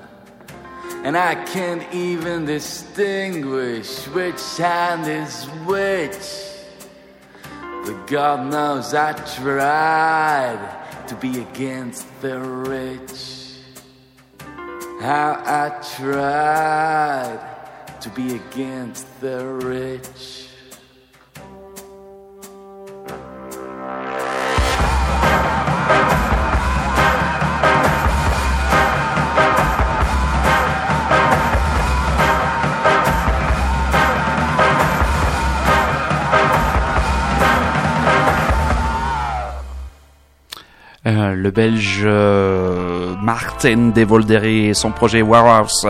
And 1.04 1.18
I 1.18 1.36
can't 1.44 1.84
even 1.94 2.46
distinguish 2.46 4.08
which 4.08 4.40
hand 4.58 5.06
is 5.06 5.44
which. 5.68 6.16
But 7.86 8.08
God 8.08 8.50
knows 8.50 8.94
I 8.94 9.12
tried 9.36 11.06
to 11.10 11.16
be 11.16 11.42
against 11.42 12.08
the 12.22 12.40
rich. 12.40 13.52
How 15.02 15.44
I 15.46 15.78
tried 15.98 17.42
to 18.00 18.10
be 18.12 18.36
against 18.36 19.20
the 19.20 19.46
rich. 19.46 20.45
Euh, 41.08 41.36
le 41.36 41.52
belge 41.52 42.02
euh, 42.04 43.14
Martin 43.22 43.92
Devoldere 43.96 44.46
et 44.46 44.74
son 44.74 44.90
projet 44.90 45.22
Warhouse, 45.22 45.86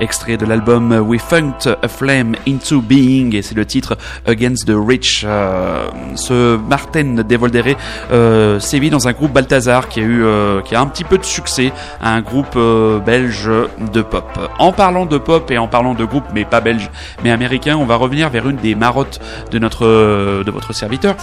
extrait 0.00 0.36
de 0.36 0.44
l'album 0.44 0.90
We 0.92 1.20
Funked 1.20 1.76
a 1.82 1.86
Flame 1.86 2.34
into 2.48 2.80
Being, 2.80 3.36
et 3.36 3.42
c'est 3.42 3.54
le 3.54 3.64
titre 3.64 3.96
Against 4.26 4.66
the 4.66 4.74
Rich. 4.74 5.24
Euh, 5.24 5.86
ce 6.16 6.56
Martin 6.56 7.22
Devoldere 7.22 7.76
euh, 8.10 8.58
sévit 8.58 8.90
dans 8.90 9.06
un 9.06 9.12
groupe 9.12 9.32
Balthazar 9.32 9.88
qui 9.88 10.00
a 10.00 10.02
eu, 10.02 10.24
euh, 10.24 10.60
qui 10.62 10.74
a 10.74 10.80
un 10.80 10.86
petit 10.86 11.04
peu 11.04 11.18
de 11.18 11.24
succès, 11.24 11.72
un 12.02 12.20
groupe 12.20 12.58
belge 13.06 13.48
de 13.92 14.02
pop. 14.02 14.26
En 14.58 14.72
parlant 14.72 15.06
de 15.06 15.18
pop 15.18 15.48
et 15.52 15.58
en 15.58 15.68
parlant 15.68 15.94
de 15.94 16.04
groupe, 16.04 16.24
mais 16.34 16.44
pas 16.44 16.60
belge, 16.60 16.90
mais 17.22 17.30
américain, 17.30 17.76
on 17.76 17.84
va 17.84 17.94
revenir 17.94 18.30
vers 18.30 18.48
une 18.48 18.56
des 18.56 18.74
marottes 18.74 19.20
de 19.52 19.60
notre, 19.60 20.42
de 20.42 20.50
votre 20.50 20.72
serviteur. 20.72 21.14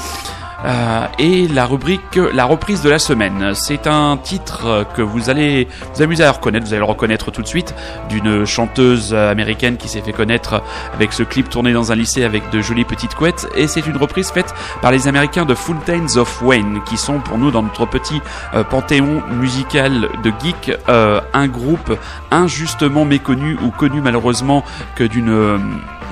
Euh, 0.66 1.08
et 1.20 1.48
la 1.48 1.66
rubrique 1.66 2.20
La 2.34 2.46
reprise 2.46 2.82
de 2.82 2.90
la 2.90 3.00
semaine. 3.00 3.52
C'est 3.54 3.88
un 3.88 4.18
titre 4.18 4.86
que 4.96 5.02
vous 5.02 5.30
allez 5.30 5.68
vous 5.94 6.02
amuser 6.02 6.24
à 6.24 6.32
reconnaître, 6.32 6.66
vous 6.66 6.74
allez 6.74 6.80
le 6.80 6.86
reconnaître 6.86 7.32
tout 7.32 7.42
de 7.42 7.48
suite, 7.48 7.76
d'une 8.10 8.46
chanteuse 8.46 9.14
américaine 9.14 9.78
qui 9.78 9.88
s'est 9.88 10.02
fait 10.02 10.14
connaître 10.14 10.62
avec 10.94 11.14
ce 11.14 11.24
clip 11.24 11.50
tourné 11.50 11.74
dans 11.74 11.92
un 11.92 11.96
lycée 11.96 12.24
avec 12.24 12.50
de 12.50 12.62
jolies 12.62 12.86
petites 12.86 13.16
couettes. 13.16 13.48
Et 13.56 13.68
c'est 13.68 13.86
une 13.86 13.98
reprise 13.98 14.30
faite 14.30 14.54
par 14.82 14.92
les 14.92 15.08
Américains 15.08 15.46
de 15.46 15.56
Fountains 15.56 16.18
of 16.18 16.42
Wayne, 16.42 16.82
qui 16.86 16.98
sont 16.98 17.20
pour 17.20 17.38
nous 17.38 17.52
dans 17.52 17.64
notre 17.64 17.86
petit 17.86 18.22
euh, 18.54 18.64
panthéon 18.64 19.22
musical 19.30 20.10
de 20.24 20.34
geek, 20.42 20.78
euh, 20.90 21.22
un 21.34 21.48
groupe 21.48 21.98
injustement 22.32 23.06
méconnu 23.06 23.58
ou 23.64 23.70
connu 23.72 24.02
malheureusement 24.02 24.64
que 24.96 25.04
d'une 25.04 25.30
euh, 25.30 25.58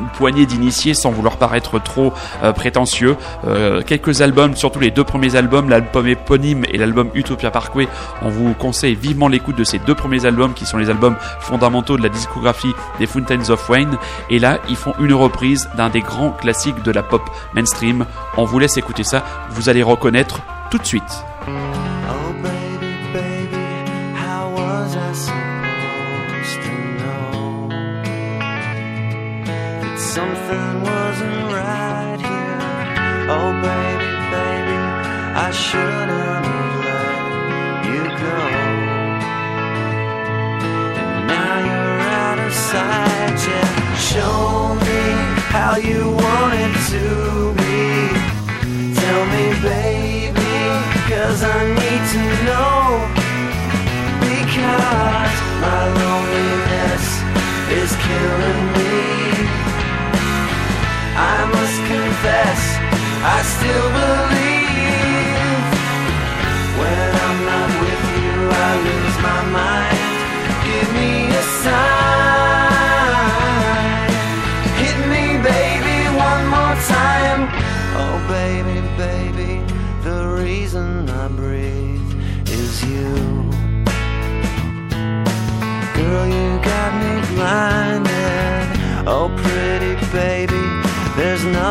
une 0.01 0.09
poignée 0.09 0.45
d'initiés 0.45 0.93
sans 0.93 1.11
vouloir 1.11 1.37
paraître 1.37 1.81
trop 1.81 2.13
euh, 2.43 2.51
prétentieux. 2.51 3.15
Euh, 3.47 3.81
quelques 3.81 4.21
albums, 4.21 4.55
surtout 4.55 4.79
les 4.79 4.91
deux 4.91 5.03
premiers 5.03 5.35
albums, 5.35 5.69
l'album 5.69 6.07
éponyme 6.07 6.65
et 6.71 6.77
l'album 6.77 7.09
Utopia 7.13 7.51
Parkway. 7.51 7.87
On 8.21 8.29
vous 8.29 8.53
conseille 8.53 8.95
vivement 8.95 9.27
l'écoute 9.27 9.57
de 9.57 9.63
ces 9.63 9.79
deux 9.79 9.95
premiers 9.95 10.25
albums 10.25 10.53
qui 10.53 10.65
sont 10.65 10.77
les 10.77 10.89
albums 10.89 11.15
fondamentaux 11.39 11.97
de 11.97 12.03
la 12.03 12.09
discographie 12.09 12.73
des 12.99 13.05
Fountains 13.05 13.49
of 13.49 13.69
Wayne. 13.69 13.97
Et 14.29 14.39
là, 14.39 14.59
ils 14.69 14.75
font 14.75 14.93
une 14.99 15.13
reprise 15.13 15.69
d'un 15.77 15.89
des 15.89 16.01
grands 16.01 16.31
classiques 16.31 16.83
de 16.83 16.91
la 16.91 17.03
pop 17.03 17.21
mainstream. 17.53 18.05
On 18.37 18.45
vous 18.45 18.59
laisse 18.59 18.77
écouter 18.77 19.03
ça, 19.03 19.23
vous 19.51 19.69
allez 19.69 19.83
reconnaître 19.83 20.41
tout 20.69 20.77
de 20.77 20.85
suite. 20.85 21.23
Show 44.11 44.75
me 44.75 45.03
how 45.55 45.77
you 45.77 46.11
want 46.11 46.53
it 46.53 46.73
to 46.91 47.05
be. 47.55 48.11
Tell 48.99 49.23
me, 49.33 49.45
baby, 49.63 50.57
cause 51.07 51.41
I 51.45 51.59
need 51.79 52.03
to 52.15 52.23
know. 52.43 53.07
Because 54.19 55.35
my 55.63 55.81
loneliness 56.03 57.05
is 57.79 57.91
killing 58.03 58.63
me. 58.75 58.99
I 61.15 61.37
must 61.55 61.77
confess, 61.87 62.61
I 63.23 63.37
still 63.55 63.87
believe. 64.01 65.63
When 66.79 67.07
I'm 67.25 67.39
not 67.51 67.69
with 67.79 68.03
you, 68.19 68.35
I 68.51 68.71
lose 68.87 69.17
my 69.23 69.41
mind. 69.55 69.80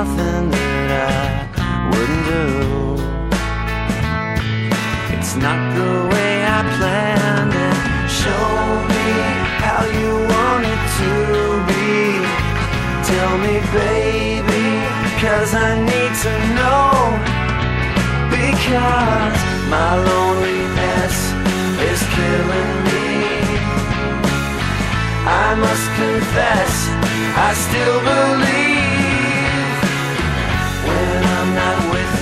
Nothing 0.01 0.51
that 0.51 1.53
I 1.61 1.77
wouldn't 1.93 2.25
do. 2.33 2.47
It's 5.15 5.35
not 5.45 5.61
the 5.77 5.93
way 6.13 6.33
I 6.57 6.61
planned 6.77 7.55
it. 7.69 7.79
Show 8.21 8.49
me 8.93 9.09
how 9.65 9.83
you 10.01 10.13
want 10.33 10.63
it 10.75 10.83
to 11.01 11.13
be. 11.69 11.93
Tell 13.11 13.35
me, 13.45 13.57
baby, 13.77 14.69
cause 15.21 15.53
I 15.69 15.71
need 15.91 16.13
to 16.25 16.35
know. 16.57 16.89
Because 18.37 19.39
my 19.77 19.91
loneliness 20.11 21.17
is 21.91 22.01
killing 22.17 22.73
me. 22.89 23.09
I 25.45 25.49
must 25.65 25.87
confess, 26.01 26.73
I 27.47 27.51
still 27.65 27.99
believe. 28.09 28.80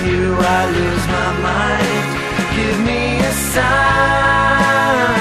You, 0.09 0.35
I 0.39 0.59
lose 0.77 1.05
my 1.17 1.29
mind. 1.47 2.07
Give 2.55 2.79
me 2.89 3.19
a 3.19 3.31
sign. 3.53 5.18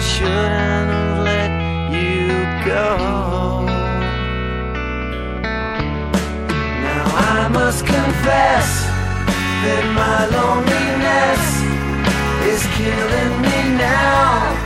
Shouldn't 0.00 0.90
have 0.90 1.24
let 1.24 1.52
you 1.92 2.28
go. 2.64 2.88
Now 6.84 7.04
I 7.34 7.48
must 7.52 7.80
confess 7.86 8.68
that 9.64 9.84
my 10.00 10.20
loneliness 10.36 11.42
is 12.52 12.62
killing 12.76 13.34
me 13.44 13.58
now. 13.76 14.56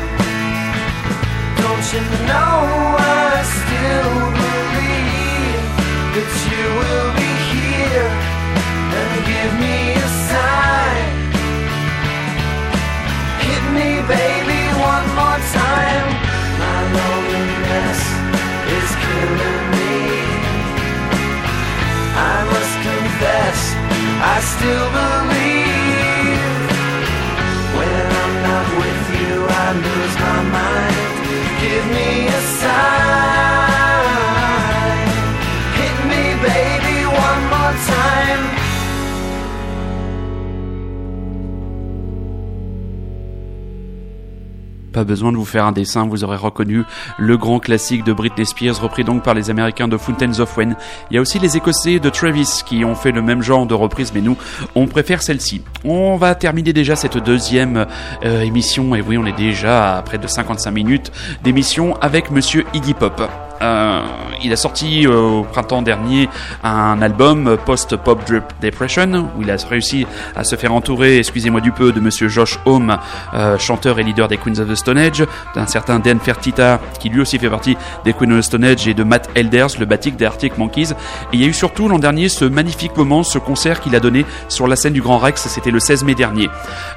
Don't 1.61 1.87
you 1.95 2.03
know 2.31 2.55
I 2.99 3.43
still 3.59 4.17
believe 4.43 5.63
that 6.15 6.31
you 6.51 6.65
will 6.81 7.11
be 7.23 7.33
here 7.55 8.11
and 8.99 9.13
give 9.31 9.53
me 9.65 9.77
a 9.95 10.09
sign? 10.31 11.07
Hit 13.45 13.65
me, 13.77 13.89
baby, 14.07 14.44
time. 15.41 16.11
My 16.63 16.81
loneliness 16.99 18.01
is 18.77 18.89
killing 19.05 19.65
me. 19.75 19.97
I 22.33 22.37
must 22.53 22.75
confess, 22.89 23.59
I 24.35 24.37
still 24.53 24.89
believe. 24.99 26.63
When 27.79 28.05
I'm 28.23 28.35
not 28.49 28.67
with 28.81 29.03
you, 29.21 29.35
I 29.63 29.67
lose 29.87 30.15
my 30.27 30.41
mind. 30.59 30.97
Give 31.63 31.85
me 31.97 32.09
a 32.29 32.41
sign. 32.61 33.94
Pas 44.95 45.03
besoin 45.03 45.33
de 45.33 45.37
vous 45.37 45.45
faire 45.45 45.65
un 45.65 45.73
dessin, 45.73 46.07
vous 46.07 46.23
aurez 46.23 46.37
reconnu 46.37 46.85
le 47.19 47.37
grand 47.37 47.59
classique 47.59 48.05
de 48.05 48.13
Britney 48.13 48.47
Spears, 48.47 48.81
repris 48.81 49.03
donc 49.03 49.25
par 49.25 49.35
les 49.35 49.51
Américains 49.51 49.89
de 49.89 49.97
Fountains 49.97 50.39
of 50.39 50.57
Wayne. 50.57 50.77
Il 51.11 51.15
y 51.17 51.19
a 51.19 51.21
aussi 51.21 51.41
les 51.41 51.57
Écossais 51.57 51.99
de 51.99 52.09
Travis 52.11 52.63
qui 52.65 52.85
ont 52.85 52.95
fait 52.95 53.11
le 53.11 53.21
même 53.21 53.43
genre 53.43 53.67
de 53.67 53.75
reprise, 53.75 54.13
mais 54.15 54.21
nous, 54.21 54.37
on 54.77 54.87
préfère 54.87 55.21
celle-ci. 55.21 55.63
On 55.85 56.17
va 56.17 56.37
terminer 56.37 56.73
déjà 56.73 56.95
cette 56.95 57.19
deuxième 57.19 57.87
euh, 58.25 58.43
émission, 58.43 58.95
et 58.95 59.01
oui, 59.01 59.19
on 59.19 59.27
est 59.27 59.37
déjà 59.37 59.99
à 59.99 60.03
près 60.03 60.19
de 60.19 60.29
55 60.29 60.71
minutes 60.71 61.11
d'émission 61.43 61.97
avec 62.01 62.31
Monsieur 62.31 62.65
Iggy 62.73 62.95
Pop. 62.95 63.21
Euh, 63.65 64.03
il 64.43 64.53
a 64.53 64.57
sorti 64.57 65.07
euh, 65.07 65.21
au 65.21 65.45
printemps 65.45 65.81
dernier 65.81 66.29
un 66.63 67.01
album 67.01 67.57
post-pop 67.65 68.21
drip 68.27 68.45
depression 68.61 69.31
où 69.37 69.43
il 69.43 69.51
a 69.51 69.57
réussi 69.69 70.07
à 70.37 70.45
se 70.45 70.57
faire 70.57 70.75
entourer, 70.75 71.19
excusez-moi 71.19 71.63
du 71.63 71.73
peu, 71.73 71.93
de 71.93 72.01
Monsieur 72.01 72.29
Josh 72.29 72.59
Homme, 72.67 72.99
euh, 73.33 73.57
chanteur 73.57 73.99
et 73.99 74.03
leader 74.03 74.29
des 74.29 74.37
Queens 74.37 74.59
of 74.61 74.69
the 74.69 74.75
Stone 74.75 74.99
Age, 74.99 75.25
d'un 75.55 75.67
certain 75.67 75.99
Dan 75.99 76.21
Fertita 76.21 76.79
qui 77.01 77.09
lui 77.09 77.23
aussi 77.23 77.39
fait 77.39 77.49
partie 77.49 77.77
des 78.05 78.13
Queens 78.13 78.33
of 78.33 78.41
the 78.41 78.43
Stone 78.43 78.65
Age 78.65 78.87
et 78.87 78.93
de 78.93 79.03
Matt 79.03 79.31
Elders, 79.35 79.79
le 79.79 79.87
batik 79.87 80.17
des 80.17 80.27
Arctic 80.27 80.59
Monkeys. 80.59 80.93
Et 81.33 81.35
il 81.35 81.41
y 81.41 81.45
a 81.45 81.49
eu 81.49 81.55
surtout 81.55 81.89
l'an 81.89 81.99
dernier 81.99 82.29
ce 82.29 82.45
magnifique 82.45 82.97
moment, 82.99 83.23
ce 83.23 83.39
concert 83.39 83.81
qu'il 83.81 83.97
a 83.97 84.01
donné 84.01 84.27
sur 84.49 84.69
la 84.69 84.77
scène 84.77 84.93
du 84.93 85.01
Grand 85.01 85.19
Rex, 85.19 85.49
c'était 85.49 85.71
le 85.71 85.81
16 85.81 86.05
mai 86.05 86.15
dernier. 86.15 86.51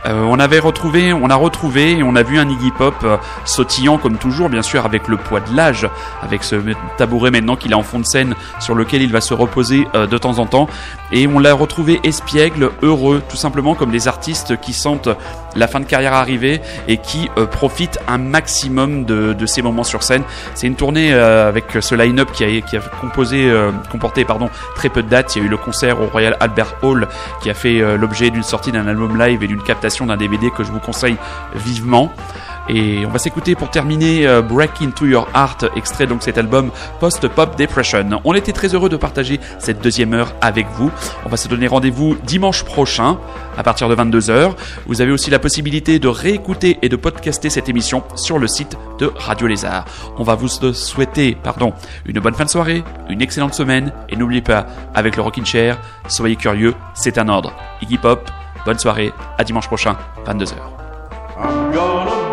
Euh, 0.05 0.23
on 0.23 0.37
avait 0.37 0.59
retrouvé, 0.59 1.13
on 1.13 1.29
a 1.29 1.35
retrouvé 1.35 1.91
et 1.93 2.03
on 2.03 2.15
a 2.15 2.23
vu 2.23 2.39
un 2.39 2.49
Iggy 2.49 2.71
Pop 2.71 2.95
euh, 3.03 3.17
sautillant 3.45 3.97
comme 3.97 4.17
toujours, 4.17 4.49
bien 4.49 4.61
sûr 4.61 4.85
avec 4.85 5.07
le 5.07 5.15
poids 5.15 5.39
de 5.39 5.55
l'âge, 5.55 5.87
avec 6.21 6.43
ce 6.43 6.56
tabouret 6.97 7.31
maintenant 7.31 7.55
qu'il 7.55 7.73
a 7.73 7.77
en 7.77 7.83
fond 7.83 7.99
de 7.99 8.05
scène 8.05 8.35
sur 8.59 8.75
lequel 8.75 9.01
il 9.01 9.11
va 9.11 9.21
se 9.21 9.33
reposer 9.33 9.87
euh, 9.95 10.07
de 10.07 10.17
temps 10.17 10.39
en 10.39 10.45
temps. 10.45 10.67
Et 11.11 11.27
on 11.27 11.39
l'a 11.39 11.53
retrouvé 11.53 11.99
espiègle, 12.03 12.71
heureux, 12.81 13.21
tout 13.27 13.37
simplement 13.37 13.75
comme 13.75 13.91
les 13.91 14.07
artistes 14.07 14.59
qui 14.59 14.73
sentent 14.73 15.09
la 15.55 15.67
fin 15.67 15.79
de 15.79 15.85
carrière 15.85 16.13
arriver 16.13 16.61
et 16.87 16.97
qui 16.97 17.29
euh, 17.37 17.45
profitent 17.45 17.99
un 18.07 18.17
maximum 18.17 19.05
de, 19.05 19.33
de 19.33 19.45
ces 19.45 19.61
moments 19.61 19.83
sur 19.83 20.03
scène. 20.03 20.23
C'est 20.53 20.67
une 20.67 20.75
tournée 20.75 21.13
euh, 21.13 21.47
avec 21.47 21.65
ce 21.79 21.95
line-up 21.95 22.31
qui 22.31 22.43
a, 22.43 22.61
qui 22.61 22.77
a 22.77 22.79
composé, 22.79 23.51
comporté 23.91 24.25
pardon, 24.25 24.49
très 24.75 24.89
peu 24.89 25.03
de 25.03 25.09
dates. 25.09 25.35
Il 25.35 25.39
y 25.39 25.41
a 25.43 25.45
eu 25.45 25.49
le 25.49 25.57
concert 25.57 26.01
au 26.01 26.07
Royal 26.07 26.35
Albert 26.39 26.75
Hall 26.81 27.07
qui 27.41 27.49
a 27.49 27.53
fait 27.53 27.97
l'objet 27.97 28.29
d'une 28.29 28.43
sortie 28.43 28.71
d'un 28.71 28.87
album 28.87 29.17
live 29.17 29.43
et 29.43 29.47
d'une 29.47 29.61
captation 29.61 30.05
d'un 30.05 30.17
DVD 30.17 30.49
que 30.51 30.63
je 30.63 30.71
vous 30.71 30.79
conseille 30.79 31.17
vivement. 31.55 32.13
Et 32.69 33.05
on 33.05 33.09
va 33.09 33.19
s'écouter 33.19 33.55
pour 33.55 33.69
terminer 33.69 34.27
euh, 34.27 34.41
Break 34.41 34.81
Into 34.81 35.05
Your 35.05 35.27
Heart, 35.33 35.65
extrait 35.75 36.05
donc 36.05 36.23
cet 36.23 36.37
album 36.37 36.71
Post-Pop 36.99 37.57
Depression. 37.57 38.09
On 38.25 38.33
était 38.33 38.51
très 38.51 38.73
heureux 38.73 38.89
de 38.89 38.97
partager 38.97 39.39
cette 39.59 39.81
deuxième 39.81 40.13
heure 40.13 40.33
avec 40.41 40.67
vous. 40.75 40.91
On 41.25 41.29
va 41.29 41.37
se 41.37 41.47
donner 41.47 41.67
rendez-vous 41.67 42.17
dimanche 42.25 42.63
prochain 42.63 43.17
à 43.57 43.63
partir 43.63 43.89
de 43.89 43.95
22h. 43.95 44.53
Vous 44.85 45.01
avez 45.01 45.11
aussi 45.11 45.29
la 45.29 45.39
possibilité 45.39 45.99
de 45.99 46.07
réécouter 46.07 46.77
et 46.81 46.89
de 46.89 46.95
podcaster 46.95 47.49
cette 47.49 47.69
émission 47.69 48.03
sur 48.15 48.37
le 48.37 48.47
site 48.47 48.77
de 48.99 49.11
Radio 49.15 49.47
Lézard. 49.47 49.85
On 50.17 50.23
va 50.23 50.35
vous 50.35 50.47
souhaiter 50.47 51.37
pardon, 51.41 51.73
une 52.05 52.19
bonne 52.19 52.33
fin 52.33 52.45
de 52.45 52.49
soirée, 52.49 52.83
une 53.09 53.21
excellente 53.21 53.53
semaine 53.53 53.91
et 54.09 54.15
n'oubliez 54.15 54.41
pas, 54.41 54.67
avec 54.93 55.15
le 55.15 55.21
Rockin' 55.21 55.45
Chair, 55.45 55.79
soyez 56.07 56.35
curieux, 56.35 56.73
c'est 56.93 57.17
un 57.17 57.29
ordre. 57.29 57.53
Iggy 57.81 57.97
Pop, 57.97 58.29
bonne 58.65 58.79
soirée, 58.79 59.11
à 59.37 59.43
dimanche 59.43 59.67
prochain, 59.67 59.95
22h. 60.25 62.26